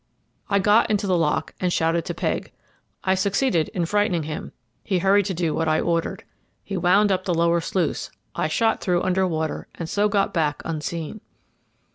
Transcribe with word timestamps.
I 0.49 0.57
got 0.57 0.89
into 0.89 1.05
the 1.05 1.15
lock, 1.15 1.53
and 1.59 1.71
shouted 1.71 2.05
to 2.05 2.15
Pegg. 2.15 2.51
I 3.03 3.13
succeeded 3.13 3.67
in 3.67 3.85
frightening 3.85 4.23
him; 4.23 4.51
he 4.83 4.97
hurried 4.97 5.25
to 5.27 5.35
do 5.35 5.53
what 5.53 5.67
I 5.67 5.79
ordered. 5.79 6.23
He 6.63 6.75
wound 6.75 7.11
up 7.11 7.25
the 7.25 7.35
lower 7.35 7.61
sluice, 7.61 8.09
I 8.33 8.47
shot 8.47 8.81
through 8.81 9.03
under 9.03 9.27
water, 9.27 9.67
and 9.75 9.87
so 9.87 10.09
got 10.09 10.33
back 10.33 10.63
unseen. 10.65 11.21